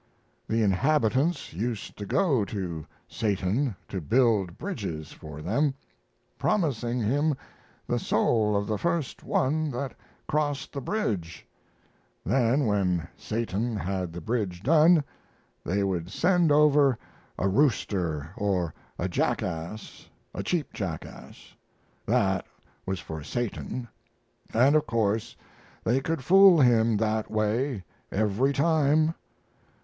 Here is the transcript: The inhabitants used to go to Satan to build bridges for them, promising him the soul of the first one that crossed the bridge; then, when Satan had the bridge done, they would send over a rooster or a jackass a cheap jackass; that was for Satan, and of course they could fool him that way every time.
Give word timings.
The 0.47 0.63
inhabitants 0.63 1.53
used 1.53 1.95
to 1.99 2.07
go 2.07 2.43
to 2.45 2.87
Satan 3.07 3.75
to 3.87 4.01
build 4.01 4.57
bridges 4.57 5.11
for 5.11 5.43
them, 5.43 5.75
promising 6.39 6.99
him 7.01 7.37
the 7.85 7.99
soul 7.99 8.55
of 8.55 8.65
the 8.65 8.79
first 8.79 9.23
one 9.23 9.69
that 9.69 9.93
crossed 10.27 10.73
the 10.73 10.81
bridge; 10.81 11.45
then, 12.25 12.65
when 12.65 13.07
Satan 13.15 13.75
had 13.75 14.11
the 14.11 14.21
bridge 14.21 14.63
done, 14.63 15.03
they 15.63 15.83
would 15.83 16.09
send 16.09 16.51
over 16.51 16.97
a 17.37 17.47
rooster 17.47 18.31
or 18.37 18.73
a 18.97 19.07
jackass 19.07 20.09
a 20.33 20.41
cheap 20.41 20.73
jackass; 20.73 21.55
that 22.07 22.47
was 22.87 22.99
for 22.99 23.21
Satan, 23.21 23.87
and 24.51 24.75
of 24.75 24.87
course 24.87 25.35
they 25.83 26.01
could 26.01 26.23
fool 26.23 26.59
him 26.59 26.97
that 26.97 27.29
way 27.29 27.83
every 28.11 28.51
time. 28.51 29.13